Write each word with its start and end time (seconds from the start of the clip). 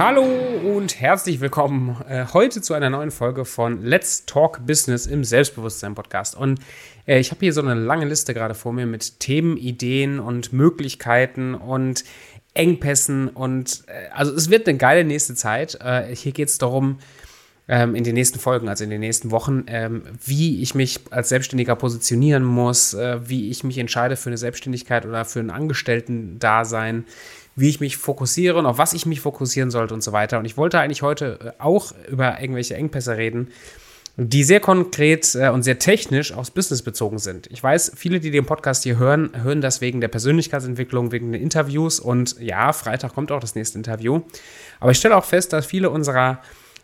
Hallo 0.00 0.24
und 0.24 0.98
herzlich 0.98 1.42
willkommen 1.42 1.94
äh, 2.08 2.24
heute 2.32 2.62
zu 2.62 2.72
einer 2.72 2.88
neuen 2.88 3.10
Folge 3.10 3.44
von 3.44 3.84
Let's 3.84 4.24
Talk 4.24 4.64
Business 4.64 5.04
im 5.06 5.24
Selbstbewusstsein 5.24 5.94
Podcast. 5.94 6.34
Und 6.34 6.58
äh, 7.06 7.18
ich 7.18 7.30
habe 7.30 7.40
hier 7.40 7.52
so 7.52 7.60
eine 7.60 7.74
lange 7.74 8.06
Liste 8.06 8.32
gerade 8.32 8.54
vor 8.54 8.72
mir 8.72 8.86
mit 8.86 9.20
Themen, 9.20 9.58
Ideen 9.58 10.18
und 10.18 10.54
Möglichkeiten 10.54 11.54
und 11.54 12.04
Engpässen 12.54 13.28
und 13.28 13.84
äh, 13.88 14.08
also 14.14 14.34
es 14.34 14.48
wird 14.48 14.66
eine 14.66 14.78
geile 14.78 15.04
nächste 15.04 15.34
Zeit. 15.34 15.78
Äh, 15.82 16.16
hier 16.16 16.32
geht 16.32 16.48
es 16.48 16.56
darum, 16.56 16.96
ähm, 17.68 17.94
in 17.94 18.02
den 18.02 18.14
nächsten 18.14 18.38
Folgen, 18.38 18.70
also 18.70 18.84
in 18.84 18.90
den 18.90 19.00
nächsten 19.00 19.30
Wochen, 19.30 19.64
ähm, 19.66 20.04
wie 20.24 20.62
ich 20.62 20.74
mich 20.74 21.00
als 21.10 21.28
Selbstständiger 21.28 21.76
positionieren 21.76 22.42
muss, 22.42 22.94
äh, 22.94 23.20
wie 23.28 23.50
ich 23.50 23.64
mich 23.64 23.76
entscheide 23.76 24.16
für 24.16 24.30
eine 24.30 24.38
Selbstständigkeit 24.38 25.04
oder 25.04 25.26
für 25.26 25.40
ein 25.40 25.50
Angestellten-Dasein, 25.50 27.04
wie 27.60 27.68
ich 27.68 27.80
mich 27.80 27.96
fokussiere 27.96 28.58
und 28.58 28.66
auf 28.66 28.78
was 28.78 28.92
ich 28.92 29.06
mich 29.06 29.20
fokussieren 29.20 29.70
sollte 29.70 29.94
und 29.94 30.02
so 30.02 30.12
weiter. 30.12 30.38
Und 30.38 30.46
ich 30.46 30.56
wollte 30.56 30.80
eigentlich 30.80 31.02
heute 31.02 31.38
äh, 31.58 31.62
auch 31.62 31.92
über 32.08 32.40
irgendwelche 32.40 32.74
Engpässe 32.74 33.16
reden, 33.16 33.48
die 34.16 34.44
sehr 34.44 34.60
konkret 34.60 35.34
äh, 35.34 35.50
und 35.50 35.62
sehr 35.62 35.78
technisch 35.78 36.32
aufs 36.32 36.50
Business 36.50 36.82
bezogen 36.82 37.18
sind. 37.18 37.48
Ich 37.50 37.62
weiß, 37.62 37.92
viele, 37.96 38.18
die 38.18 38.30
den 38.30 38.46
Podcast 38.46 38.82
hier 38.82 38.98
hören, 38.98 39.30
hören 39.42 39.60
das 39.60 39.80
wegen 39.80 40.00
der 40.00 40.08
Persönlichkeitsentwicklung, 40.08 41.12
wegen 41.12 41.32
den 41.32 41.40
Interviews 41.40 42.00
und 42.00 42.36
ja, 42.40 42.72
Freitag 42.72 43.14
kommt 43.14 43.30
auch 43.30 43.40
das 43.40 43.54
nächste 43.54 43.78
Interview. 43.78 44.22
Aber 44.80 44.90
ich 44.90 44.98
stelle 44.98 45.16
auch 45.16 45.24
fest, 45.24 45.52
dass 45.52 45.66
viele 45.66 45.90
unserer 45.90 46.40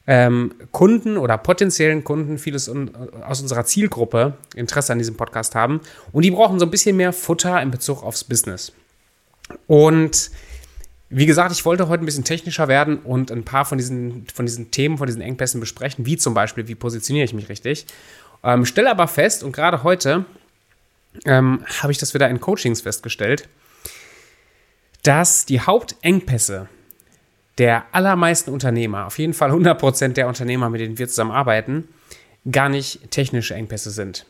ähm, 0.06 0.54
Kunden 0.70 1.16
oder 1.16 1.36
potenziellen 1.36 2.04
Kunden 2.04 2.38
vieles 2.38 2.68
un 2.68 2.90
aus 3.26 3.40
unserer 3.40 3.64
Zielgruppe 3.64 4.34
Interesse 4.54 4.92
an 4.92 4.98
diesem 4.98 5.16
Podcast 5.16 5.56
haben 5.56 5.80
und 6.12 6.22
die 6.22 6.30
brauchen 6.30 6.60
so 6.60 6.66
ein 6.66 6.70
bisschen 6.70 6.96
mehr 6.96 7.12
Futter 7.12 7.60
in 7.60 7.72
Bezug 7.72 8.04
aufs 8.04 8.22
Business. 8.22 8.72
Und 9.66 10.30
wie 11.08 11.26
gesagt, 11.26 11.52
ich 11.52 11.64
wollte 11.64 11.88
heute 11.88 12.02
ein 12.02 12.06
bisschen 12.06 12.24
technischer 12.24 12.68
werden 12.68 12.98
und 12.98 13.30
ein 13.30 13.44
paar 13.44 13.64
von 13.64 13.78
diesen, 13.78 14.26
von 14.32 14.46
diesen 14.46 14.70
Themen, 14.70 14.98
von 14.98 15.06
diesen 15.06 15.22
Engpässen 15.22 15.60
besprechen, 15.60 16.06
wie 16.06 16.16
zum 16.16 16.34
Beispiel, 16.34 16.66
wie 16.68 16.74
positioniere 16.74 17.24
ich 17.24 17.34
mich 17.34 17.48
richtig. 17.48 17.86
Ähm, 18.42 18.64
stelle 18.64 18.90
aber 18.90 19.06
fest, 19.08 19.42
und 19.42 19.52
gerade 19.52 19.82
heute 19.82 20.24
ähm, 21.24 21.64
habe 21.80 21.92
ich 21.92 21.98
das 21.98 22.12
wieder 22.14 22.28
in 22.28 22.40
Coachings 22.40 22.80
festgestellt, 22.80 23.48
dass 25.02 25.46
die 25.46 25.60
Hauptengpässe 25.60 26.68
der 27.58 27.84
allermeisten 27.92 28.50
Unternehmer, 28.50 29.06
auf 29.06 29.18
jeden 29.18 29.32
Fall 29.32 29.50
100% 29.50 30.08
der 30.08 30.28
Unternehmer, 30.28 30.68
mit 30.68 30.80
denen 30.80 30.98
wir 30.98 31.08
zusammenarbeiten, 31.08 31.88
gar 32.50 32.68
nicht 32.68 33.10
technische 33.10 33.54
Engpässe 33.54 33.90
sind. 33.90 34.26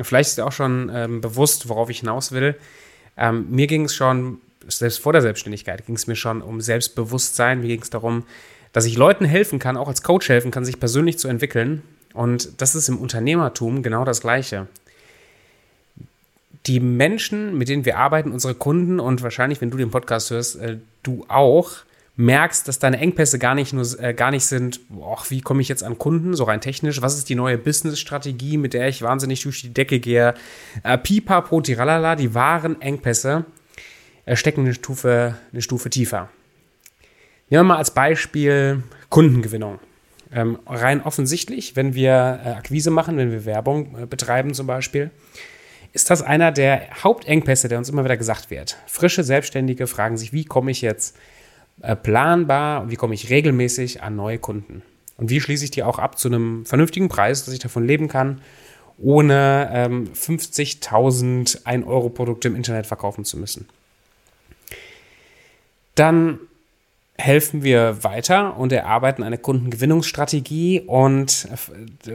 Vielleicht 0.00 0.30
ist 0.30 0.38
dir 0.38 0.46
auch 0.46 0.52
schon 0.52 0.90
ähm, 0.92 1.20
bewusst, 1.20 1.68
worauf 1.68 1.90
ich 1.90 2.00
hinaus 2.00 2.32
will. 2.32 2.56
Ähm, 3.16 3.46
mir 3.50 3.66
ging 3.66 3.84
es 3.84 3.94
schon, 3.94 4.38
selbst 4.68 5.00
vor 5.00 5.12
der 5.12 5.22
Selbstständigkeit, 5.22 5.86
ging 5.86 5.96
es 5.96 6.06
mir 6.06 6.16
schon 6.16 6.42
um 6.42 6.60
Selbstbewusstsein. 6.60 7.60
Mir 7.60 7.68
ging 7.68 7.82
es 7.82 7.90
darum, 7.90 8.24
dass 8.72 8.84
ich 8.84 8.96
Leuten 8.96 9.24
helfen 9.24 9.58
kann, 9.58 9.76
auch 9.76 9.88
als 9.88 10.02
Coach 10.02 10.28
helfen 10.28 10.50
kann, 10.50 10.64
sich 10.64 10.78
persönlich 10.78 11.18
zu 11.18 11.28
entwickeln. 11.28 11.82
Und 12.12 12.60
das 12.60 12.74
ist 12.74 12.88
im 12.88 12.98
Unternehmertum 12.98 13.82
genau 13.82 14.04
das 14.04 14.20
Gleiche. 14.20 14.66
Die 16.66 16.80
Menschen, 16.80 17.56
mit 17.56 17.68
denen 17.68 17.84
wir 17.84 17.98
arbeiten, 17.98 18.32
unsere 18.32 18.54
Kunden 18.54 19.00
und 19.00 19.22
wahrscheinlich, 19.22 19.60
wenn 19.60 19.70
du 19.70 19.78
den 19.78 19.90
Podcast 19.90 20.30
hörst, 20.30 20.56
äh, 20.56 20.76
du 21.02 21.24
auch, 21.28 21.70
merkst, 22.16 22.68
dass 22.68 22.78
deine 22.78 22.98
Engpässe 22.98 23.38
gar 23.38 23.54
nicht 23.54 23.72
nur 23.72 23.86
äh, 23.98 24.12
gar 24.12 24.30
nicht 24.30 24.44
sind, 24.44 24.80
boah, 24.90 25.18
wie 25.30 25.40
komme 25.40 25.62
ich 25.62 25.68
jetzt 25.68 25.82
an 25.82 25.98
Kunden, 25.98 26.34
so 26.34 26.44
rein 26.44 26.60
technisch, 26.60 27.00
was 27.00 27.16
ist 27.16 27.28
die 27.30 27.34
neue 27.34 27.56
Business-Strategie, 27.56 28.58
mit 28.58 28.74
der 28.74 28.88
ich 28.88 29.00
wahnsinnig 29.00 29.42
durch 29.42 29.62
die 29.62 29.72
Decke 29.72 30.00
gehe, 30.00 30.34
äh, 30.82 30.98
pipapo, 30.98 31.60
tiralala, 31.62 32.16
die 32.16 32.34
wahren 32.34 32.80
Engpässe 32.82 33.46
stecken 34.36 34.62
eine 34.62 34.74
Stufe, 34.74 35.36
eine 35.52 35.62
Stufe 35.62 35.90
tiefer. 35.90 36.28
Nehmen 37.48 37.64
wir 37.64 37.64
mal 37.64 37.78
als 37.78 37.92
Beispiel 37.92 38.82
Kundengewinnung. 39.08 39.80
Ähm, 40.32 40.60
rein 40.66 41.02
offensichtlich, 41.02 41.74
wenn 41.74 41.94
wir 41.94 42.40
äh, 42.44 42.48
Akquise 42.50 42.90
machen, 42.90 43.16
wenn 43.16 43.32
wir 43.32 43.44
Werbung 43.44 43.96
äh, 43.98 44.06
betreiben 44.06 44.54
zum 44.54 44.68
Beispiel, 44.68 45.10
ist 45.92 46.10
das 46.10 46.22
einer 46.22 46.52
der 46.52 47.02
Hauptengpässe, 47.02 47.66
der 47.66 47.78
uns 47.78 47.88
immer 47.88 48.04
wieder 48.04 48.16
gesagt 48.16 48.50
wird. 48.50 48.76
Frische 48.86 49.24
Selbstständige 49.24 49.88
fragen 49.88 50.16
sich, 50.16 50.32
wie 50.32 50.44
komme 50.44 50.70
ich 50.70 50.82
jetzt 50.82 51.16
äh, 51.82 51.96
planbar 51.96 52.82
und 52.82 52.92
wie 52.92 52.96
komme 52.96 53.14
ich 53.14 53.30
regelmäßig 53.30 54.02
an 54.02 54.14
neue 54.14 54.38
Kunden? 54.38 54.82
Und 55.16 55.30
wie 55.30 55.40
schließe 55.40 55.64
ich 55.64 55.70
die 55.72 55.82
auch 55.82 55.98
ab 55.98 56.18
zu 56.18 56.28
einem 56.28 56.64
vernünftigen 56.64 57.08
Preis, 57.08 57.44
dass 57.44 57.52
ich 57.52 57.60
davon 57.60 57.84
leben 57.84 58.06
kann, 58.06 58.40
ohne 58.98 59.70
ähm, 59.72 60.10
50.000 60.14 61.64
1-Euro-Produkte 61.64 62.48
im 62.48 62.54
Internet 62.54 62.86
verkaufen 62.86 63.24
zu 63.24 63.36
müssen? 63.36 63.66
Dann 65.94 66.38
helfen 67.18 67.62
wir 67.62 68.02
weiter 68.02 68.56
und 68.56 68.72
erarbeiten 68.72 69.22
eine 69.22 69.38
Kundengewinnungsstrategie 69.38 70.80
und 70.80 71.48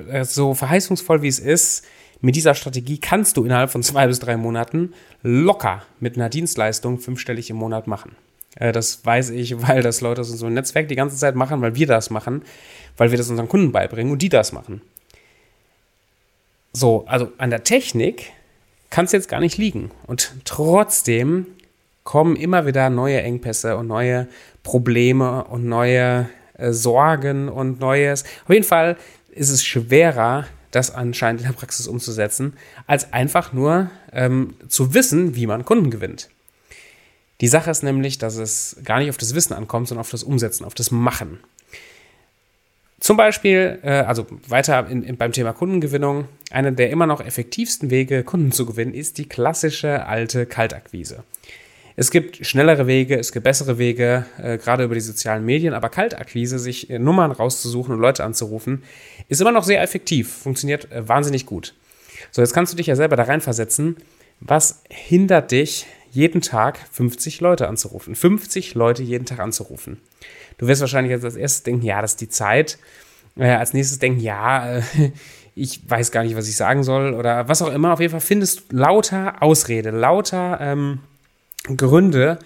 äh, 0.10 0.26
so 0.26 0.54
verheißungsvoll 0.54 1.22
wie 1.22 1.28
es 1.28 1.40
ist, 1.40 1.86
mit 2.22 2.36
dieser 2.36 2.56
Strategie 2.56 2.98
kannst 2.98 3.38
du 3.38 3.44
innerhalb 3.44 3.70
von 3.70 3.84
zwei 3.84 4.08
bis 4.08 4.20
drei 4.20 4.38
Monaten 4.38 4.94
locker 5.22 5.84
mit 6.00 6.16
einer 6.16 6.30
Dienstleistung 6.30 7.00
fünfstellig 7.00 7.50
im 7.50 7.58
Monat 7.58 7.88
machen. 7.88 8.16
Äh, 8.56 8.72
das 8.72 9.06
weiß 9.06 9.30
ich, 9.32 9.62
weil 9.68 9.82
das 9.82 10.02
Leute 10.02 10.22
aus 10.22 10.32
unserem 10.32 10.54
Netzwerk 10.54 10.88
die 10.88 10.96
ganze 10.96 11.18
Zeit 11.18 11.36
machen, 11.36 11.62
weil 11.62 11.76
wir 11.76 11.88
das 11.88 12.10
machen, 12.10 12.44
weil 12.98 13.12
wir 13.12 13.18
das 13.18 13.30
unseren 13.30 13.50
Kunden 13.50 13.72
beibringen 13.72 14.12
und 14.12 14.22
die 14.22 14.30
das 14.30 14.52
machen. 14.52 14.82
So, 16.74 17.06
also 17.08 17.32
an 17.38 17.52
der 17.52 17.64
Technik 17.64 18.32
kann 18.90 19.06
es 19.06 19.12
jetzt 19.12 19.30
gar 19.30 19.40
nicht 19.40 19.58
liegen. 19.58 19.92
Und 20.08 20.34
trotzdem 20.46 21.48
kommen 22.06 22.38
immer 22.38 22.66
wieder 22.66 22.90
neue 22.90 23.22
Engpässe 23.22 23.76
und 23.76 23.88
neue 23.88 24.30
Probleme 24.64 25.44
und 25.44 25.66
neue 25.66 26.30
äh, 26.58 26.72
Sorgen 26.72 27.50
und 27.50 27.82
Neues. 27.82 28.24
Auf 28.46 28.54
jeden 28.54 28.64
Fall 28.64 28.96
ist 29.32 29.50
es 29.50 29.66
schwerer, 29.66 30.46
das 30.72 30.94
anscheinend 30.94 31.42
in 31.42 31.48
der 31.48 31.54
Praxis 31.54 31.88
umzusetzen, 31.88 32.54
als 32.88 33.12
einfach 33.12 33.52
nur 33.52 33.90
ähm, 34.14 34.54
zu 34.70 34.94
wissen, 34.94 35.36
wie 35.36 35.48
man 35.48 35.66
Kunden 35.66 35.90
gewinnt. 35.90 36.30
Die 37.42 37.48
Sache 37.48 37.72
ist 37.72 37.84
nämlich, 37.84 38.18
dass 38.18 38.38
es 38.38 38.78
gar 38.86 39.00
nicht 39.00 39.10
auf 39.10 39.18
das 39.18 39.36
Wissen 39.36 39.54
ankommt, 39.54 39.90
sondern 39.90 40.02
auf 40.02 40.12
das 40.12 40.24
Umsetzen, 40.24 40.64
auf 40.64 40.74
das 40.74 40.92
Machen. 40.92 41.40
Zum 43.00 43.18
Beispiel, 43.18 43.80
äh, 43.84 43.90
also 43.90 44.26
weiter 44.48 44.88
in, 44.90 45.04
in, 45.04 45.18
beim 45.18 45.32
Thema 45.32 45.54
Kundengewinnung, 45.54 46.28
einer 46.52 46.72
der 46.72 46.92
immer 46.92 47.08
noch 47.08 47.20
effektivsten 47.20 47.90
Wege, 47.90 48.24
Kunden 48.24 48.52
zu 48.52 48.66
gewinnen, 48.66 48.94
ist 48.94 49.18
die 49.18 49.28
klassische 49.28 50.06
alte 50.06 50.46
Kaltakquise. 50.46 51.24
Es 51.98 52.12
gibt 52.12 52.46
schnellere 52.46 52.88
Wege, 52.88 53.18
es 53.18 53.32
gibt 53.32 53.46
bessere 53.46 53.78
Wege, 53.78 54.26
äh, 54.42 54.58
gerade 54.58 54.84
über 54.84 54.96
die 54.96 55.02
sozialen 55.02 55.46
Medien, 55.46 55.74
aber 55.74 55.90
Kaltakquise, 55.90 56.60
sich 56.60 56.90
äh, 56.90 57.00
Nummern 57.00 57.32
rauszusuchen 57.32 57.94
und 57.94 58.02
Leute 58.02 58.24
anzurufen, 58.24 58.84
ist 59.30 59.40
immer 59.40 59.54
noch 59.54 59.64
sehr 59.64 59.82
effektiv, 59.82 60.32
funktioniert 60.32 60.92
äh, 60.92 61.08
wahnsinnig 61.08 61.46
gut. 61.46 61.74
So, 62.32 62.42
jetzt 62.42 62.54
kannst 62.54 62.74
du 62.74 62.78
dich 62.78 62.88
ja 62.88 62.96
selber 62.96 63.16
da 63.16 63.24
reinversetzen. 63.24 63.98
Was 64.42 64.84
hindert 64.90 65.52
dich, 65.52 65.86
jeden 66.12 66.42
Tag 66.42 66.80
50 66.92 67.42
Leute 67.42 67.68
anzurufen. 67.68 68.16
50 68.16 68.74
Leute 68.76 69.04
jeden 69.04 69.26
Tag 69.26 69.40
anzurufen. 69.40 70.00
Du 70.58 70.68
wirst 70.68 70.82
wahrscheinlich 70.82 71.14
als 71.14 71.36
erstes 71.36 71.64
denken, 71.64 71.86
ja, 71.86 72.02
das 72.02 72.12
ist 72.12 72.22
die 72.22 72.30
Zeit. 72.30 72.78
Äh, 73.38 73.50
als 73.50 73.74
nächstes 73.74 74.00
denken, 74.00 74.20
ja, 74.20 74.78
äh, 74.78 74.82
ich 75.56 75.90
weiß 75.90 76.12
gar 76.12 76.24
nicht, 76.24 76.36
was 76.36 76.50
ich 76.50 76.58
sagen 76.58 76.84
soll 76.84 77.14
oder 77.14 77.48
was 77.48 77.62
auch 77.62 77.72
immer. 77.72 77.94
Auf 77.94 78.02
jeden 78.02 78.12
Fall 78.12 78.22
findest 78.22 78.72
du 78.72 78.78
lauter 78.78 79.42
Ausrede, 79.42 79.92
lauter 79.92 80.58
ähm, 80.60 81.00
Gründe, 81.68 82.40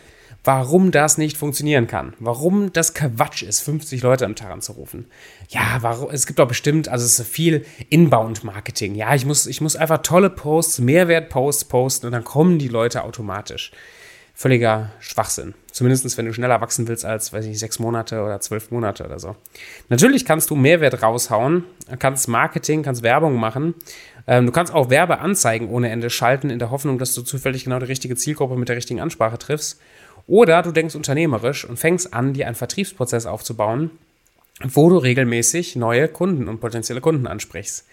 warum 0.43 0.91
das 0.91 1.17
nicht 1.17 1.37
funktionieren 1.37 1.87
kann. 1.87 2.13
Warum 2.19 2.71
das 2.71 2.93
Quatsch 2.93 3.43
ist, 3.43 3.61
50 3.61 4.01
Leute 4.01 4.25
am 4.25 4.35
Tag 4.35 4.51
anzurufen. 4.51 5.05
Ja, 5.49 5.77
warum, 5.81 6.09
es 6.11 6.25
gibt 6.25 6.39
doch 6.39 6.47
bestimmt, 6.47 6.87
also 6.87 7.05
es 7.05 7.19
ist 7.19 7.27
viel 7.27 7.65
Inbound-Marketing. 7.89 8.95
Ja, 8.95 9.13
ich 9.15 9.25
muss, 9.25 9.47
ich 9.47 9.61
muss 9.61 9.75
einfach 9.75 9.99
tolle 10.01 10.29
Posts, 10.29 10.79
Mehrwert-Posts 10.79 11.65
posten 11.65 12.05
und 12.07 12.13
dann 12.13 12.23
kommen 12.23 12.59
die 12.59 12.67
Leute 12.67 13.03
automatisch. 13.03 13.71
Völliger 14.39 14.91
Schwachsinn. 15.01 15.53
Zumindest 15.69 16.17
wenn 16.17 16.25
du 16.25 16.33
schneller 16.33 16.61
wachsen 16.61 16.87
willst 16.87 17.03
als, 17.03 17.33
weiß 17.33 17.43
ich 17.43 17.59
sechs 17.59 17.77
Monate 17.77 18.23
oder 18.23 18.39
zwölf 18.39 18.71
Monate 18.71 19.03
oder 19.03 19.19
so. 19.19 19.35
Natürlich 19.89 20.23
kannst 20.23 20.49
du 20.49 20.55
Mehrwert 20.55 21.03
raushauen, 21.03 21.65
kannst 21.99 22.29
Marketing, 22.29 22.81
kannst 22.81 23.03
Werbung 23.03 23.35
machen. 23.35 23.73
Ähm, 24.27 24.45
du 24.45 24.53
kannst 24.53 24.73
auch 24.73 24.89
Werbeanzeigen 24.89 25.67
ohne 25.67 25.89
Ende 25.89 26.09
schalten, 26.09 26.49
in 26.49 26.57
der 26.57 26.71
Hoffnung, 26.71 26.99
dass 26.99 27.13
du 27.13 27.21
zufällig 27.21 27.65
genau 27.65 27.79
die 27.79 27.87
richtige 27.87 28.15
Zielgruppe 28.15 28.55
mit 28.55 28.69
der 28.69 28.77
richtigen 28.77 29.01
Ansprache 29.01 29.37
triffst. 29.37 29.77
Oder 30.25 30.61
du 30.61 30.71
denkst 30.71 30.95
unternehmerisch 30.95 31.65
und 31.65 31.77
fängst 31.77 32.13
an, 32.13 32.31
dir 32.31 32.45
einen 32.45 32.55
Vertriebsprozess 32.55 33.25
aufzubauen, 33.25 33.91
wo 34.63 34.89
du 34.89 34.99
regelmäßig 34.99 35.75
neue 35.75 36.07
Kunden 36.07 36.47
und 36.47 36.61
potenzielle 36.61 37.01
Kunden 37.01 37.27
ansprichst. 37.27 37.85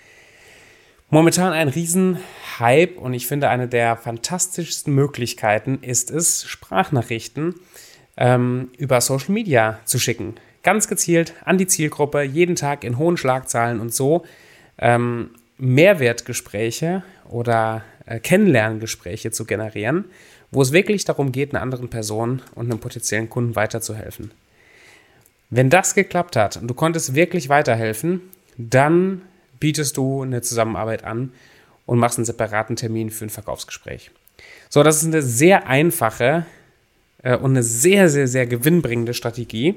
Momentan 1.08 1.52
ein 1.52 1.68
Riesenhype 1.68 2.98
und 2.98 3.14
ich 3.14 3.26
finde, 3.26 3.48
eine 3.48 3.68
der 3.68 3.96
fantastischsten 3.96 4.94
Möglichkeiten 4.94 5.78
ist 5.82 6.10
es, 6.10 6.44
Sprachnachrichten 6.44 7.54
ähm, 8.16 8.70
über 8.76 9.00
Social 9.00 9.32
Media 9.32 9.78
zu 9.84 9.98
schicken. 9.98 10.34
Ganz 10.62 10.88
gezielt 10.88 11.34
an 11.44 11.58
die 11.58 11.68
Zielgruppe, 11.68 12.22
jeden 12.22 12.56
Tag 12.56 12.82
in 12.82 12.98
hohen 12.98 13.16
Schlagzahlen 13.16 13.80
und 13.80 13.94
so 13.94 14.24
ähm, 14.78 15.30
Mehrwertgespräche 15.58 17.04
oder 17.28 17.84
äh, 18.04 18.18
Kennenlerngespräche 18.18 19.30
zu 19.30 19.44
generieren 19.44 20.06
wo 20.50 20.62
es 20.62 20.72
wirklich 20.72 21.04
darum 21.04 21.32
geht, 21.32 21.52
einer 21.52 21.62
anderen 21.62 21.90
Person 21.90 22.42
und 22.54 22.70
einem 22.70 22.80
potenziellen 22.80 23.28
Kunden 23.28 23.56
weiterzuhelfen. 23.56 24.30
Wenn 25.50 25.70
das 25.70 25.94
geklappt 25.94 26.36
hat 26.36 26.56
und 26.56 26.68
du 26.68 26.74
konntest 26.74 27.14
wirklich 27.14 27.48
weiterhelfen, 27.48 28.22
dann 28.56 29.22
bietest 29.60 29.96
du 29.96 30.22
eine 30.22 30.42
Zusammenarbeit 30.42 31.04
an 31.04 31.32
und 31.86 31.98
machst 31.98 32.18
einen 32.18 32.24
separaten 32.24 32.76
Termin 32.76 33.10
für 33.10 33.26
ein 33.26 33.30
Verkaufsgespräch. 33.30 34.10
So, 34.68 34.82
das 34.82 35.02
ist 35.02 35.06
eine 35.06 35.22
sehr 35.22 35.68
einfache 35.68 36.46
äh, 37.22 37.36
und 37.36 37.52
eine 37.52 37.62
sehr, 37.62 38.08
sehr, 38.08 38.28
sehr 38.28 38.46
gewinnbringende 38.46 39.14
Strategie, 39.14 39.76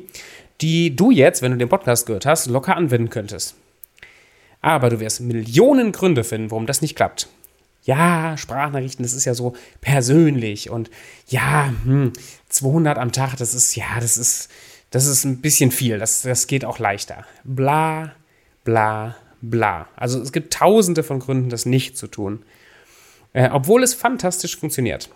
die 0.62 0.96
du 0.96 1.12
jetzt, 1.12 1.42
wenn 1.42 1.52
du 1.52 1.58
den 1.58 1.70
Podcast 1.70 2.06
gehört 2.06 2.26
hast, 2.26 2.48
locker 2.48 2.76
anwenden 2.76 3.10
könntest. 3.10 3.56
Aber 4.62 4.90
du 4.90 5.00
wirst 5.00 5.22
Millionen 5.22 5.92
Gründe 5.92 6.24
finden, 6.24 6.52
warum 6.52 6.66
das 6.66 6.81
nicht 6.81 6.96
klappt. 6.96 7.30
Ja, 7.84 8.36
Sprachnachrichten, 8.38 9.04
das 9.04 9.14
ist 9.14 9.26
ja 9.26 9.34
so 9.34 9.56
persönlich 9.80 10.70
und 10.70 10.92
ja, 11.28 11.74
hm, 11.86 12.12
200 12.50 12.98
am 12.98 13.14
Tag, 13.14 13.38
das 13.38 13.54
ist, 13.54 13.76
ja, 13.76 14.00
das 14.00 14.18
ist, 14.18 14.50
das 14.92 15.06
ist 15.06 15.24
ein 15.24 15.40
bisschen 15.40 15.72
viel, 15.72 15.98
das, 15.98 16.24
das 16.24 16.48
geht 16.48 16.66
auch 16.66 16.78
leichter. 16.78 17.26
Bla, 17.46 18.12
bla, 18.66 19.16
bla. 19.42 19.88
Also 19.96 20.22
es 20.22 20.32
gibt 20.32 20.54
tausende 20.54 21.04
von 21.04 21.20
Gründen, 21.20 21.50
das 21.50 21.66
nicht 21.66 21.98
zu 21.98 22.08
tun. 22.08 22.44
Äh, 23.34 23.50
obwohl 23.52 23.84
es 23.84 23.94
fantastisch 23.94 24.58
funktioniert. 24.58 25.10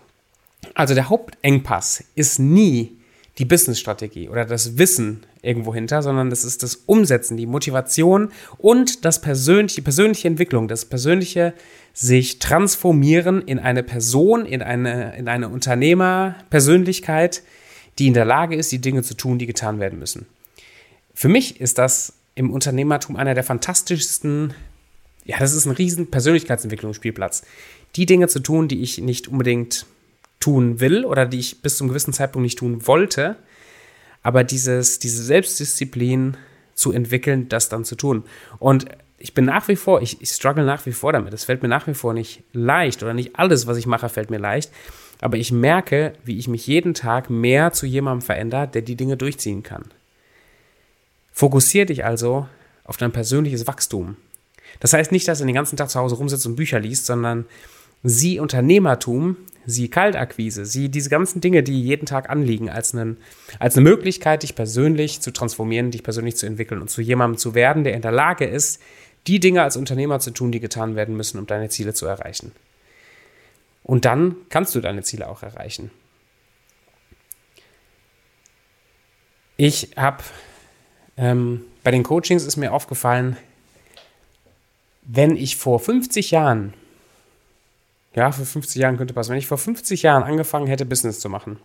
Also 0.74 0.94
der 0.94 1.08
Hauptengpass 1.08 2.04
ist 2.14 2.38
nie 2.38 2.96
die 3.38 3.44
Businessstrategie 3.44 4.28
oder 4.28 4.44
das 4.44 4.78
Wissen 4.78 5.24
irgendwo 5.42 5.74
hinter, 5.74 6.02
sondern 6.02 6.30
das 6.30 6.44
ist 6.44 6.62
das 6.62 6.76
Umsetzen, 6.86 7.36
die 7.36 7.46
Motivation 7.46 8.30
und 8.58 9.04
das 9.04 9.20
persönliche, 9.20 9.82
persönliche 9.82 10.28
Entwicklung, 10.28 10.68
das 10.68 10.84
persönliche 10.84 11.52
sich 11.92 12.38
transformieren 12.38 13.42
in 13.42 13.58
eine 13.58 13.82
Person, 13.82 14.46
in 14.46 14.62
eine, 14.62 15.16
in 15.16 15.28
eine 15.28 15.48
Unternehmerpersönlichkeit, 15.48 17.42
die 17.98 18.06
in 18.06 18.14
der 18.14 18.24
Lage 18.24 18.56
ist, 18.56 18.72
die 18.72 18.80
Dinge 18.80 19.02
zu 19.02 19.14
tun, 19.14 19.38
die 19.38 19.46
getan 19.46 19.80
werden 19.80 19.98
müssen. 19.98 20.26
Für 21.12 21.28
mich 21.28 21.60
ist 21.60 21.78
das 21.78 22.14
im 22.34 22.50
Unternehmertum 22.50 23.16
einer 23.16 23.34
der 23.34 23.44
fantastischsten, 23.44 24.54
ja, 25.24 25.38
das 25.38 25.54
ist 25.54 25.66
ein 25.66 25.72
riesen 25.72 26.10
Persönlichkeitsentwicklungsspielplatz. 26.10 27.44
Die 27.96 28.06
Dinge 28.06 28.28
zu 28.28 28.40
tun, 28.40 28.68
die 28.68 28.82
ich 28.82 28.98
nicht 28.98 29.28
unbedingt 29.28 29.86
tun 30.40 30.80
will 30.80 31.04
oder 31.04 31.26
die 31.26 31.38
ich 31.38 31.62
bis 31.62 31.76
zum 31.76 31.88
gewissen 31.88 32.12
Zeitpunkt 32.12 32.44
nicht 32.44 32.58
tun 32.58 32.86
wollte, 32.86 33.36
aber 34.22 34.44
dieses, 34.44 34.98
diese 34.98 35.22
Selbstdisziplin 35.22 36.36
zu 36.74 36.92
entwickeln, 36.92 37.48
das 37.48 37.68
dann 37.68 37.84
zu 37.84 37.94
tun. 37.94 38.24
Und 38.58 38.86
ich 39.18 39.32
bin 39.32 39.44
nach 39.44 39.68
wie 39.68 39.76
vor, 39.76 40.02
ich, 40.02 40.20
ich 40.20 40.30
struggle 40.30 40.64
nach 40.64 40.84
wie 40.86 40.92
vor 40.92 41.12
damit. 41.12 41.32
Es 41.32 41.44
fällt 41.44 41.62
mir 41.62 41.68
nach 41.68 41.86
wie 41.86 41.94
vor 41.94 42.12
nicht 42.12 42.42
leicht 42.52 43.02
oder 43.02 43.14
nicht 43.14 43.38
alles, 43.38 43.66
was 43.66 43.78
ich 43.78 43.86
mache, 43.86 44.08
fällt 44.08 44.30
mir 44.30 44.38
leicht. 44.38 44.70
Aber 45.20 45.36
ich 45.36 45.52
merke, 45.52 46.12
wie 46.24 46.36
ich 46.36 46.48
mich 46.48 46.66
jeden 46.66 46.92
Tag 46.92 47.30
mehr 47.30 47.72
zu 47.72 47.86
jemandem 47.86 48.22
verändere, 48.22 48.68
der 48.68 48.82
die 48.82 48.96
Dinge 48.96 49.16
durchziehen 49.16 49.62
kann. 49.62 49.84
Fokussier 51.34 51.84
dich 51.84 52.04
also 52.04 52.48
auf 52.84 52.96
dein 52.96 53.10
persönliches 53.10 53.66
Wachstum. 53.66 54.16
Das 54.78 54.92
heißt 54.92 55.10
nicht, 55.10 55.26
dass 55.26 55.40
du 55.40 55.44
den 55.44 55.54
ganzen 55.54 55.76
Tag 55.76 55.90
zu 55.90 55.98
Hause 55.98 56.14
rumsitzt 56.14 56.46
und 56.46 56.54
Bücher 56.54 56.78
liest, 56.78 57.06
sondern 57.06 57.44
sieh 58.04 58.38
Unternehmertum, 58.38 59.36
sieh 59.66 59.88
Kaltakquise, 59.88 60.64
sieh 60.64 60.88
diese 60.88 61.10
ganzen 61.10 61.40
Dinge, 61.40 61.64
die 61.64 61.82
jeden 61.82 62.06
Tag 62.06 62.30
anliegen, 62.30 62.70
als, 62.70 62.94
einen, 62.94 63.16
als 63.58 63.76
eine 63.76 63.82
Möglichkeit, 63.82 64.44
dich 64.44 64.54
persönlich 64.54 65.22
zu 65.22 65.32
transformieren, 65.32 65.90
dich 65.90 66.04
persönlich 66.04 66.36
zu 66.36 66.46
entwickeln 66.46 66.80
und 66.80 66.88
zu 66.88 67.00
jemandem 67.02 67.36
zu 67.36 67.54
werden, 67.54 67.82
der 67.82 67.94
in 67.94 68.02
der 68.02 68.12
Lage 68.12 68.44
ist, 68.44 68.80
die 69.26 69.40
Dinge 69.40 69.62
als 69.62 69.76
Unternehmer 69.76 70.20
zu 70.20 70.30
tun, 70.30 70.52
die 70.52 70.60
getan 70.60 70.94
werden 70.94 71.16
müssen, 71.16 71.38
um 71.40 71.46
deine 71.46 71.68
Ziele 71.68 71.94
zu 71.94 72.06
erreichen. 72.06 72.52
Und 73.82 74.04
dann 74.04 74.36
kannst 74.50 74.74
du 74.76 74.80
deine 74.80 75.02
Ziele 75.02 75.28
auch 75.28 75.42
erreichen. 75.42 75.90
Ich 79.56 79.90
habe 79.96 80.22
ähm, 81.16 81.64
bei 81.82 81.90
den 81.90 82.02
Coachings 82.02 82.44
ist 82.44 82.56
mir 82.56 82.72
aufgefallen, 82.72 83.36
wenn 85.02 85.36
ich 85.36 85.56
vor 85.56 85.80
50 85.80 86.30
Jahren, 86.30 86.74
ja, 88.14 88.32
vor 88.32 88.46
50 88.46 88.80
Jahren 88.80 88.96
könnte 88.96 89.14
passen, 89.14 89.30
wenn 89.30 89.38
ich 89.38 89.46
vor 89.46 89.58
50 89.58 90.02
Jahren 90.02 90.22
angefangen 90.22 90.66
hätte, 90.66 90.86
Business 90.86 91.20
zu 91.20 91.28
machen, 91.28 91.58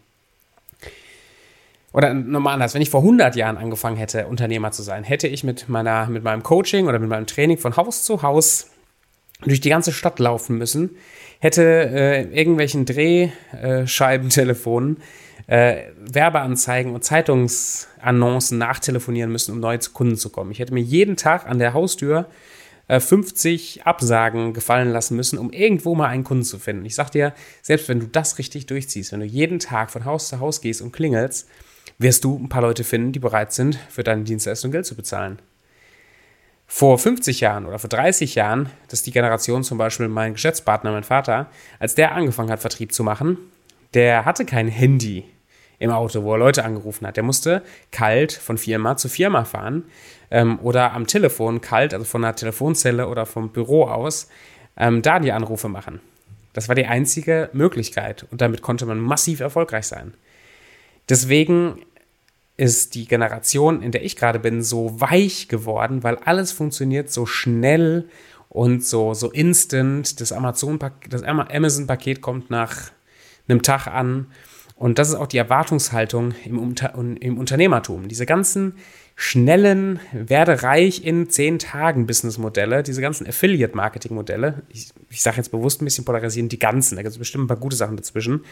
oder 1.91 2.13
normal 2.13 2.53
anders, 2.55 2.75
wenn 2.75 2.81
ich 2.81 2.89
vor 2.89 3.01
100 3.01 3.35
Jahren 3.35 3.57
angefangen 3.57 3.97
hätte, 3.97 4.27
Unternehmer 4.27 4.71
zu 4.71 4.83
sein, 4.83 5.03
hätte 5.03 5.27
ich 5.27 5.43
mit, 5.43 5.67
meiner, 5.69 6.05
mit 6.07 6.23
meinem 6.23 6.43
Coaching 6.43 6.87
oder 6.87 6.99
mit 6.99 7.09
meinem 7.09 7.25
Training 7.25 7.57
von 7.57 7.75
Haus 7.77 8.03
zu 8.03 8.21
Haus 8.21 8.67
durch 9.41 9.61
die 9.61 9.69
ganze 9.69 9.91
Stadt 9.91 10.19
laufen 10.19 10.55
müssen, 10.57 10.91
hätte 11.39 11.63
äh, 11.63 12.25
irgendwelchen 12.31 12.85
Drehscheibentelefonen 12.85 14.97
äh, 15.49 15.85
Werbeanzeigen 15.97 16.93
und 16.93 17.03
Zeitungsannoncen 17.03 18.59
nachtelefonieren 18.59 19.31
müssen, 19.31 19.51
um 19.51 19.59
neue 19.59 19.79
Kunden 19.79 20.15
zu 20.15 20.29
kommen. 20.29 20.51
Ich 20.51 20.59
hätte 20.59 20.75
mir 20.75 20.81
jeden 20.81 21.17
Tag 21.17 21.47
an 21.47 21.57
der 21.57 21.73
Haustür 21.73 22.29
äh, 22.87 22.99
50 22.99 23.81
Absagen 23.83 24.53
gefallen 24.53 24.91
lassen 24.91 25.15
müssen, 25.15 25.39
um 25.39 25.51
irgendwo 25.51 25.95
mal 25.95 26.05
einen 26.05 26.23
Kunden 26.23 26.43
zu 26.43 26.59
finden. 26.59 26.85
Ich 26.85 26.93
sag 26.93 27.09
dir, 27.09 27.33
selbst 27.63 27.89
wenn 27.89 27.99
du 27.99 28.05
das 28.05 28.37
richtig 28.37 28.67
durchziehst, 28.67 29.11
wenn 29.11 29.21
du 29.21 29.25
jeden 29.25 29.57
Tag 29.57 29.89
von 29.89 30.05
Haus 30.05 30.27
zu 30.27 30.39
Haus 30.39 30.61
gehst 30.61 30.83
und 30.83 30.91
klingelst, 30.91 31.49
wirst 31.97 32.23
du 32.25 32.37
ein 32.37 32.49
paar 32.49 32.61
Leute 32.61 32.83
finden, 32.83 33.11
die 33.11 33.19
bereit 33.19 33.51
sind, 33.51 33.79
für 33.89 34.03
deine 34.03 34.25
Dienstleistung 34.25 34.69
Geld 34.71 34.85
zu 34.85 34.95
bezahlen. 34.95 35.39
Vor 36.67 36.99
50 36.99 37.39
Jahren 37.39 37.65
oder 37.65 37.79
vor 37.79 37.89
30 37.89 38.35
Jahren, 38.35 38.69
das 38.87 38.99
ist 38.99 39.07
die 39.07 39.11
Generation 39.11 39.63
zum 39.63 39.79
Beispiel 39.79 40.09
mein 40.09 40.33
Geschäftspartner, 40.33 40.91
mein 40.91 41.03
Vater, 41.03 41.49
als 41.79 41.95
der 41.95 42.11
angefangen 42.11 42.51
hat, 42.51 42.59
Vertrieb 42.59 42.93
zu 42.93 43.03
machen, 43.03 43.39
der 43.95 44.25
hatte 44.25 44.45
kein 44.45 44.67
Handy 44.67 45.25
im 45.79 45.91
Auto, 45.91 46.23
wo 46.23 46.33
er 46.33 46.39
Leute 46.39 46.63
angerufen 46.63 47.07
hat. 47.07 47.17
Der 47.17 47.23
musste 47.23 47.63
kalt 47.91 48.33
von 48.33 48.57
Firma 48.57 48.97
zu 48.97 49.09
Firma 49.09 49.45
fahren 49.45 49.85
ähm, 50.29 50.59
oder 50.59 50.93
am 50.93 51.07
Telefon 51.07 51.61
kalt, 51.61 51.93
also 51.93 52.05
von 52.05 52.23
einer 52.23 52.35
Telefonzelle 52.35 53.07
oder 53.07 53.25
vom 53.25 53.49
Büro 53.49 53.85
aus, 53.85 54.29
ähm, 54.77 55.01
da 55.01 55.19
die 55.19 55.31
Anrufe 55.31 55.69
machen. 55.69 56.01
Das 56.53 56.67
war 56.67 56.75
die 56.75 56.85
einzige 56.85 57.49
Möglichkeit 57.53 58.25
und 58.31 58.41
damit 58.41 58.61
konnte 58.61 58.85
man 58.85 58.99
massiv 58.99 59.39
erfolgreich 59.39 59.85
sein. 59.85 60.13
Deswegen 61.07 61.81
ist 62.57 62.95
die 62.95 63.07
Generation, 63.07 63.81
in 63.81 63.91
der 63.91 64.03
ich 64.03 64.17
gerade 64.17 64.37
bin, 64.37 64.61
so 64.61 64.99
weich 64.99 65.47
geworden, 65.47 66.03
weil 66.03 66.17
alles 66.17 66.51
funktioniert 66.51 67.09
so 67.09 67.25
schnell 67.25 68.09
und 68.49 68.83
so, 68.83 69.13
so 69.13 69.31
instant. 69.31 70.19
Das 70.19 70.33
Amazon-Paket, 70.33 71.13
das 71.13 71.23
Amazon-Paket 71.23 72.21
kommt 72.21 72.49
nach 72.49 72.91
einem 73.47 73.61
Tag 73.61 73.87
an. 73.87 74.27
Und 74.79 74.97
das 74.97 75.09
ist 75.09 75.15
auch 75.15 75.27
die 75.27 75.37
Erwartungshaltung 75.37 76.33
im, 76.45 76.57
Unter 76.57 76.95
im 76.95 77.37
Unternehmertum. 77.37 78.07
Diese 78.07 78.25
ganzen 78.25 78.75
schnellen, 79.17 79.99
werde 80.13 80.63
reich 80.63 81.03
in 81.03 81.29
zehn 81.29 81.59
Tagen 81.59 82.07
Business-Modelle, 82.07 82.81
diese 82.81 83.01
ganzen 83.01 83.27
Affiliate-Marketing-Modelle, 83.27 84.63
ich, 84.69 84.91
ich 85.09 85.21
sage 85.21 85.35
jetzt 85.35 85.51
bewusst 85.51 85.81
ein 85.81 85.85
bisschen 85.85 86.05
polarisieren, 86.05 86.47
die 86.47 86.59
ganzen, 86.59 86.95
da 86.95 87.01
gibt 87.01 87.11
es 87.11 87.17
bestimmt 87.17 87.43
ein 87.43 87.47
paar 87.47 87.57
gute 87.57 87.75
Sachen 87.75 87.97
dazwischen, 87.97 88.45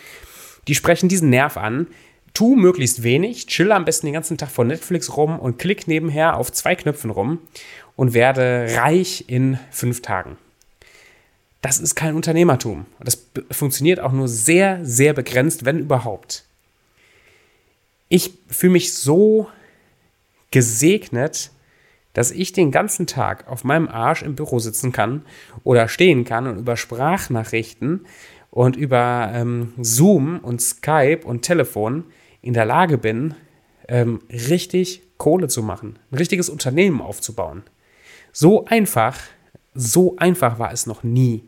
die 0.67 0.75
sprechen 0.75 1.07
diesen 1.07 1.29
Nerv 1.29 1.55
an, 1.55 1.87
tu 2.33 2.57
möglichst 2.57 3.03
wenig, 3.03 3.47
chill 3.47 3.71
am 3.71 3.85
besten 3.85 4.07
den 4.07 4.13
ganzen 4.13 4.37
Tag 4.37 4.49
vor 4.49 4.65
Netflix 4.65 5.15
rum 5.15 5.39
und 5.39 5.57
klick 5.57 5.87
nebenher 5.87 6.35
auf 6.35 6.51
zwei 6.51 6.75
Knöpfen 6.75 7.09
rum 7.09 7.39
und 7.95 8.13
werde 8.13 8.67
reich 8.75 9.23
in 9.27 9.57
fünf 9.71 10.01
Tagen. 10.01 10.35
Das 11.61 11.79
ist 11.79 11.95
kein 11.95 12.15
Unternehmertum. 12.15 12.85
Das 12.99 13.25
funktioniert 13.51 13.99
auch 13.99 14.11
nur 14.11 14.27
sehr, 14.27 14.85
sehr 14.85 15.13
begrenzt, 15.13 15.65
wenn 15.65 15.79
überhaupt. 15.79 16.45
Ich 18.09 18.33
fühle 18.47 18.73
mich 18.73 18.93
so 18.93 19.47
gesegnet, 20.51 21.51
dass 22.13 22.31
ich 22.31 22.51
den 22.51 22.71
ganzen 22.71 23.05
Tag 23.05 23.47
auf 23.47 23.63
meinem 23.63 23.87
Arsch 23.87 24.23
im 24.23 24.35
Büro 24.35 24.59
sitzen 24.59 24.91
kann 24.91 25.23
oder 25.63 25.87
stehen 25.87 26.25
kann 26.25 26.47
und 26.47 26.57
über 26.57 26.77
Sprachnachrichten 26.77 28.05
und 28.49 28.75
über 28.75 29.31
ähm, 29.33 29.73
Zoom 29.81 30.39
und 30.39 30.61
Skype 30.61 31.21
und 31.25 31.41
Telefon 31.41 32.05
in 32.41 32.53
der 32.53 32.65
Lage 32.65 32.97
bin, 32.97 33.35
ähm, 33.87 34.21
richtig 34.31 35.03
Kohle 35.17 35.47
zu 35.47 35.61
machen, 35.61 35.99
ein 36.11 36.17
richtiges 36.17 36.49
Unternehmen 36.49 37.01
aufzubauen. 37.01 37.63
So 38.31 38.65
einfach, 38.65 39.19
so 39.77 40.17
einfach 40.17 40.59
war 40.59 40.71
es 40.73 40.87
noch 40.87 41.03
nie. 41.03 41.43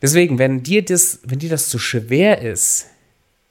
Deswegen, 0.00 0.38
wenn 0.38 0.62
dir 0.62 0.84
das, 0.84 1.20
wenn 1.22 1.38
dir 1.38 1.50
das 1.50 1.68
zu 1.68 1.78
schwer 1.78 2.40
ist, 2.40 2.86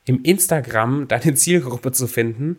im 0.06 0.24
Instagram 0.24 1.08
deine 1.08 1.34
Zielgruppe 1.36 1.92
zu 1.92 2.08
finden, 2.08 2.58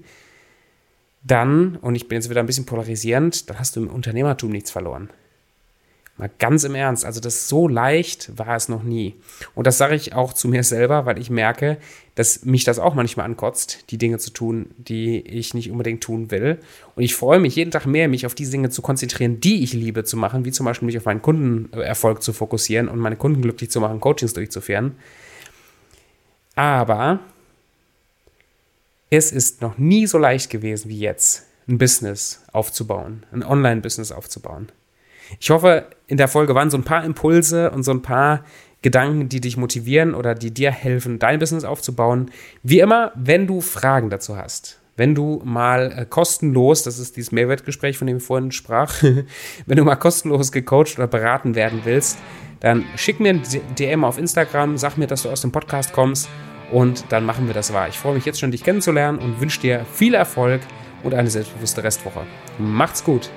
dann, 1.24 1.76
und 1.76 1.94
ich 1.94 2.08
bin 2.08 2.16
jetzt 2.16 2.30
wieder 2.30 2.40
ein 2.40 2.46
bisschen 2.46 2.66
polarisierend, 2.66 3.50
dann 3.50 3.58
hast 3.58 3.76
du 3.76 3.82
im 3.82 3.90
Unternehmertum 3.90 4.50
nichts 4.50 4.70
verloren. 4.70 5.10
Mal 6.18 6.30
ganz 6.38 6.64
im 6.64 6.74
Ernst, 6.74 7.04
also 7.04 7.20
das 7.20 7.48
so 7.48 7.68
leicht 7.68 8.38
war 8.38 8.54
es 8.54 8.68
noch 8.68 8.82
nie. 8.82 9.14
Und 9.54 9.66
das 9.66 9.78
sage 9.78 9.94
ich 9.94 10.14
auch 10.14 10.34
zu 10.34 10.46
mir 10.46 10.62
selber, 10.62 11.06
weil 11.06 11.18
ich 11.18 11.30
merke, 11.30 11.78
dass 12.14 12.44
mich 12.44 12.64
das 12.64 12.78
auch 12.78 12.94
manchmal 12.94 13.24
ankotzt, 13.26 13.90
die 13.90 13.96
Dinge 13.96 14.18
zu 14.18 14.30
tun, 14.30 14.66
die 14.76 15.20
ich 15.20 15.54
nicht 15.54 15.70
unbedingt 15.70 16.02
tun 16.02 16.30
will. 16.30 16.58
Und 16.94 17.02
ich 17.02 17.14
freue 17.14 17.40
mich 17.40 17.56
jeden 17.56 17.70
Tag 17.70 17.86
mehr, 17.86 18.08
mich 18.08 18.26
auf 18.26 18.34
die 18.34 18.48
Dinge 18.48 18.68
zu 18.68 18.82
konzentrieren, 18.82 19.40
die 19.40 19.64
ich 19.64 19.72
liebe 19.72 20.04
zu 20.04 20.18
machen, 20.18 20.44
wie 20.44 20.52
zum 20.52 20.66
Beispiel 20.66 20.86
mich 20.86 20.98
auf 20.98 21.06
meinen 21.06 21.22
Kundenerfolg 21.22 22.22
zu 22.22 22.34
fokussieren 22.34 22.88
und 22.88 22.98
meine 22.98 23.16
Kunden 23.16 23.40
glücklich 23.40 23.70
zu 23.70 23.80
machen, 23.80 23.98
Coachings 23.98 24.34
durchzuführen. 24.34 24.96
Aber 26.54 27.20
Es 29.14 29.30
ist 29.30 29.60
noch 29.60 29.76
nie 29.76 30.06
so 30.06 30.16
leicht 30.16 30.48
gewesen 30.48 30.88
wie 30.88 30.98
jetzt, 30.98 31.44
ein 31.68 31.76
Business 31.76 32.42
aufzubauen, 32.50 33.26
ein 33.30 33.42
Online-Business 33.42 34.10
aufzubauen. 34.10 34.72
Ich 35.40 35.50
hoffe, 35.50 35.86
in 36.06 36.16
der 36.16 36.28
Folge 36.28 36.54
waren 36.54 36.70
so 36.70 36.76
ein 36.76 36.84
paar 36.84 37.04
Impulse 37.04 37.70
und 37.70 37.82
so 37.82 37.90
ein 37.92 38.02
paar 38.02 38.44
Gedanken, 38.82 39.28
die 39.28 39.40
dich 39.40 39.56
motivieren 39.56 40.14
oder 40.14 40.34
die 40.34 40.52
dir 40.52 40.70
helfen, 40.70 41.18
dein 41.18 41.38
Business 41.38 41.64
aufzubauen. 41.64 42.30
Wie 42.62 42.80
immer, 42.80 43.12
wenn 43.14 43.46
du 43.46 43.60
Fragen 43.60 44.10
dazu 44.10 44.36
hast, 44.36 44.80
wenn 44.96 45.14
du 45.14 45.40
mal 45.44 45.92
äh, 45.96 46.04
kostenlos, 46.04 46.82
das 46.82 46.98
ist 46.98 47.16
dieses 47.16 47.32
Mehrwertgespräch, 47.32 47.96
von 47.96 48.06
dem 48.06 48.18
ich 48.18 48.22
vorhin 48.22 48.52
sprach, 48.52 49.02
wenn 49.66 49.76
du 49.76 49.84
mal 49.84 49.96
kostenlos 49.96 50.52
gecoacht 50.52 50.98
oder 50.98 51.06
beraten 51.06 51.54
werden 51.54 51.80
willst, 51.84 52.18
dann 52.60 52.84
schick 52.96 53.18
mir 53.18 53.30
ein 53.30 53.42
DM 53.78 54.04
auf 54.04 54.18
Instagram, 54.18 54.76
sag 54.76 54.96
mir, 54.98 55.06
dass 55.06 55.22
du 55.22 55.30
aus 55.30 55.40
dem 55.40 55.52
Podcast 55.52 55.92
kommst 55.92 56.28
und 56.70 57.04
dann 57.10 57.24
machen 57.24 57.46
wir 57.46 57.54
das 57.54 57.72
wahr. 57.72 57.88
Ich 57.88 57.98
freue 57.98 58.14
mich 58.14 58.24
jetzt 58.24 58.40
schon, 58.40 58.50
dich 58.50 58.64
kennenzulernen 58.64 59.18
und 59.18 59.40
wünsche 59.40 59.60
dir 59.60 59.86
viel 59.92 60.14
Erfolg 60.14 60.60
und 61.02 61.14
eine 61.14 61.30
selbstbewusste 61.30 61.82
Restwoche. 61.82 62.22
Macht's 62.58 63.02
gut! 63.02 63.30